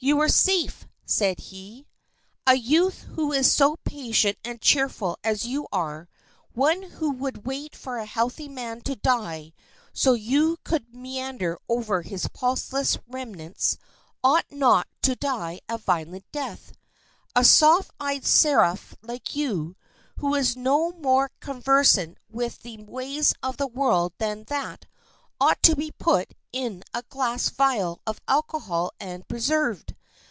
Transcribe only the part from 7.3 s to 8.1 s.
wait for a